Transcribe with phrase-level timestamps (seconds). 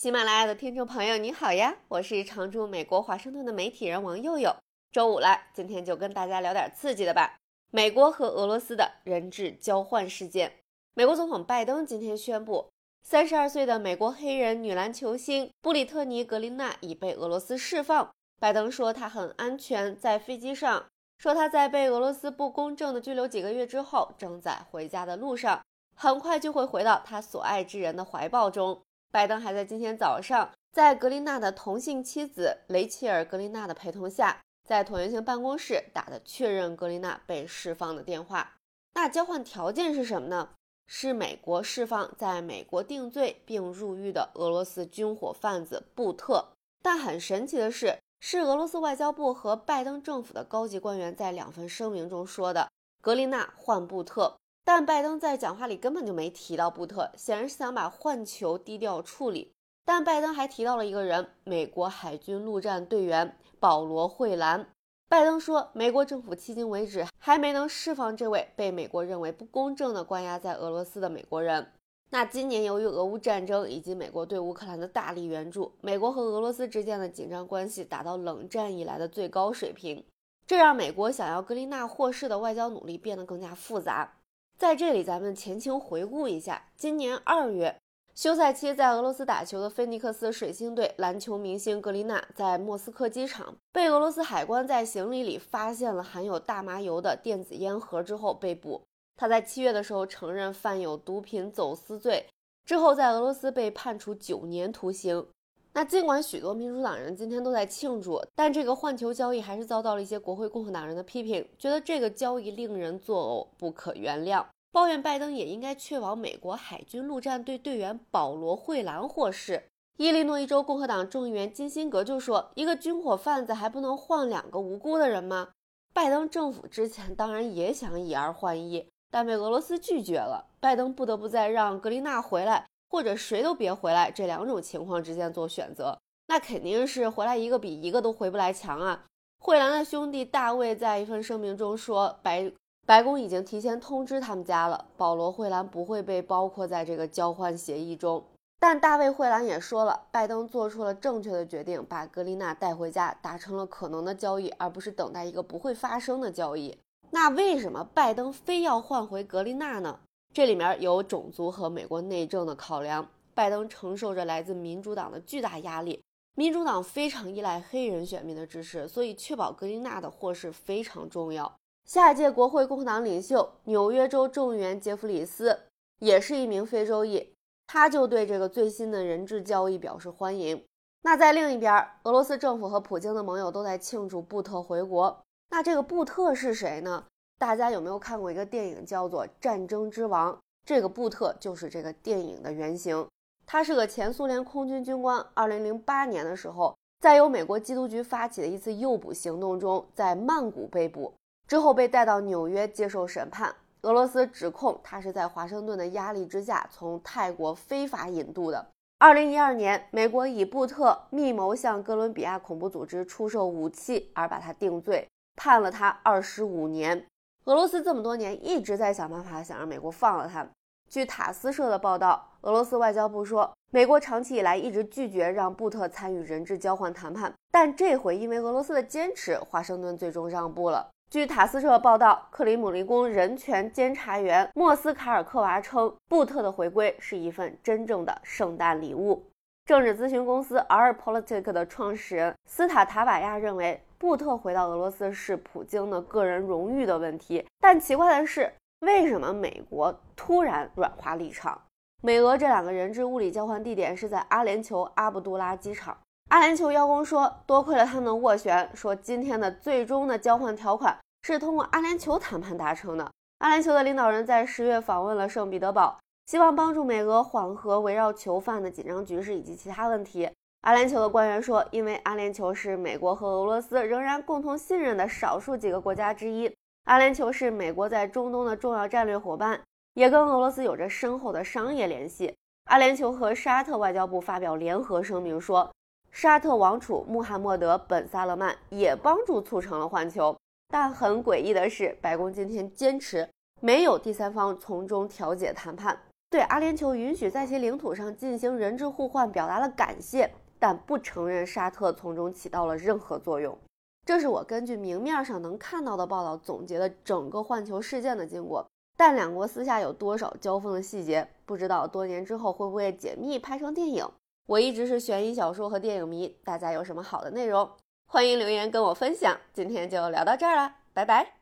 [0.00, 1.76] 喜马拉雅的听众朋友，你好呀！
[1.88, 4.56] 我是常驻美国华盛顿的媒体人王佑佑。
[4.90, 7.36] 周五了，今天就跟大家聊点刺激的吧。
[7.70, 10.60] 美国和俄罗斯的人质交换事件。
[10.94, 12.70] 美国总统拜登今天宣布，
[13.02, 18.10] 三十二岁的美国黑人女篮球星布里特尼·格林娜已被俄罗斯释放。
[18.38, 20.86] 拜登说她很安全，在飞机上。
[21.18, 25.60] 说她在被俄罗斯不公正的拘留几个月之后，正在回家的路上，
[25.94, 28.80] 很快就会回到他所爱之人的怀抱中。
[29.12, 38.56] 拜登还在今天早上，在格林纳的同性妻子雷切尔·格林纳的陪同下，在椭圆形办公室打的确认格林纳被释放的电话。
[38.94, 40.50] 那交换条件是什么呢？
[40.86, 46.48] 是美国释放在美国定罪并入狱的俄罗斯军火贩子布特。
[46.82, 54.36] 但很神奇的是，是俄罗斯外交部和拜登政府的高级官员在两份声明中说的格林纳换布特。
[54.64, 59.52] 但拜登在讲话里根本就没提到布特，显然是想把换球低调处理。
[59.84, 64.68] 但拜登还提到了一个人，美国海军陆战队员保罗·惠兰。
[65.08, 71.72] 拜登说，美国政府迄今为止还没能释放这位被美国认为不公正的关押在俄罗斯的美国人。
[72.10, 80.04] 那今年由于俄乌战争以及美国对乌克兰的大力援助，美国和俄罗斯之间的紧张关系达到冷战以来的最高水平，
[80.46, 84.19] 这让美国想要格林纳获释的外交努力变得更加复杂。
[84.60, 87.80] 在这里，咱们前情回顾一下，今年二月
[88.14, 98.82] 休赛期在俄罗斯打球的菲尼克斯水星队篮球明星格林纳，在莫斯科机场被俄罗斯海关在行李里发现了含有大麻油的电子烟盒之后被捕。
[99.16, 102.26] 他在七月的时候承认犯有毒品走私罪，
[102.66, 105.26] 之后在俄罗斯被判处九年徒刑。
[105.72, 114.44] 那尽管许多民主党人今天都在庆祝，但这个换球交易还是遭到了一些国会共和党人的批评，觉得这个交易令人作呕，不可原谅。
[114.72, 119.64] 抱怨拜登也应该确保美国海军陆战队队员保罗·惠兰获释。
[119.96, 125.48] 伊利诺伊州共和党众议员金辛格就说：“一个军火贩子还不能换两个无辜的人吗？”
[125.92, 130.46] 拜登政府之前当然也想以二换一，但被俄罗斯拒绝了。
[130.60, 135.96] 拜登不得不再让格林纳回来或者谁都别回来这两种情况之间做选择。
[136.26, 139.04] 那肯定是回来一个比一个都回不来强啊！
[139.38, 142.52] 惠兰的兄弟大卫在一份声明中说：“白。”
[142.86, 148.24] 白宫已经提前通知他们家了，保罗·惠兰不会被包括在这个交换协议中。
[148.58, 156.76] 但大卫·惠兰也说了，拜登做出了正确的决定，把格丽娜带回家，达成了可能的交易，而不是等待一个不会发生的交易。
[157.10, 160.00] 那为什么拜登非要换回格丽娜呢？
[160.32, 163.08] 这里面有种族和美国内政的考量。
[163.32, 166.02] 拜登承受着来自民主党的巨大压力，
[166.34, 171.50] 民主党非常依赖黑人选民的支持，所以确保格林纳的获释非常重要。
[171.86, 175.58] 下一届国会共和党领袖、纽约州众议员杰弗里斯
[176.00, 177.32] 也是一名非洲裔，
[177.66, 180.62] 他就对这个最新的人质交易表示欢迎。
[181.02, 185.22] 那在另一边，俄罗斯政府和普京的盟友都在庆祝布特回国。
[185.48, 187.06] 那这个布特是谁呢？
[187.40, 190.30] 大家有没有看过一个电影叫做《战争之王》？
[190.62, 193.08] 这个布特就是这个电影的原型。
[193.46, 195.24] 他是个前苏联空军军官。
[195.34, 201.14] 2008年的时候，在由美国缉毒局发起的一次诱捕行动中，在曼谷被捕。
[201.48, 203.54] 之后被带到纽约接受审判。
[203.80, 208.66] 俄罗斯指控他是在华盛顿的压力之下从泰国非法引渡的。
[208.98, 217.06] 二零一二年，美国以布特密谋向哥伦比亚恐怖组织出售武器而把他定罪，判了他二十五年。
[217.50, 220.48] 俄罗斯这么多年一直在想办法想让美国放了他们。
[220.88, 230.90] 据塔斯社的报道，俄罗斯外交部说，美国长期以来一直拒绝让布特参与人质交换谈判，但这回因为俄罗斯的坚持，华盛顿最终让步了。
[231.10, 239.24] 据塔斯社报道，克里姆林宫人权监察员莫斯卡尔科娃称，布特的回归是一份真正的圣诞礼物。
[239.70, 247.46] 政治咨询公司 R Politic 的创始人斯塔塔瓦亚认为，布特回到俄罗斯是普京的个人荣誉的问题。
[247.60, 251.56] 但奇怪的是，为什么美国突然软化立场？
[252.02, 255.96] 美俄这两个人质物理交换地点是在阿联酋阿卜杜拉机场。
[256.30, 263.08] 阿联酋邀功说，多亏了他们的斡旋，说今天的最终的交换条款是通过阿联酋谈判达成的。
[263.38, 265.96] 阿联酋的领导人在十月访问了圣彼得堡，
[266.30, 270.30] 希望帮助美俄缓和围绕囚犯的紧张局势以及其他问题。
[270.60, 276.48] 阿联酋的官员说，因为阿联酋是美国和俄罗斯仍然共同信任的少数几个国家之一，
[276.84, 279.60] 阿联酋是美国在中东的重要战略伙伴，
[279.94, 282.32] 也跟俄罗斯有着深厚的商业联系。
[282.66, 285.68] 阿联酋和沙特外交部发表联合声明说。
[286.12, 290.36] 沙特王储穆罕默德·本·萨勒曼也帮助促成了换球，
[290.68, 293.28] 但很诡异的是，白宫今天坚持
[293.60, 295.98] 没有第三方从中调解谈判。
[296.30, 303.58] 对阿联酋允许在其领土上进行人质互换表达了感谢，但不承认沙特从中起到了任何作用。
[304.06, 308.64] 这是我根据明面上能看到的报道总结的整个换球事件的经过。
[308.96, 314.06] 但两国私下有多少交锋的细节，不知道多年之后会不会解密拍成电影。
[314.46, 317.68] 我一直是悬疑小说和电影迷，大家有什么好的内容，
[318.06, 319.36] 欢迎留言跟我分享。
[319.52, 321.39] 今天就聊到这儿了，拜拜。